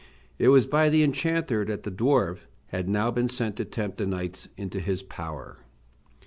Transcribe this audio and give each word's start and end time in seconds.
It 0.39 0.47
was 0.47 0.65
by 0.65 0.89
the 0.89 1.03
enchanter 1.03 1.63
that 1.65 1.83
the 1.83 1.91
dwarf 1.91 2.47
had 2.69 2.89
now 2.89 3.11
been 3.11 3.29
sent 3.29 3.55
to 3.57 3.65
tempt 3.65 3.99
the 3.99 4.07
knights 4.07 4.49
into 4.57 4.79
his 4.79 5.03
power. 5.03 5.57